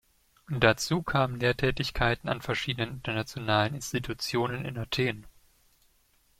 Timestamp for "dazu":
0.49-1.03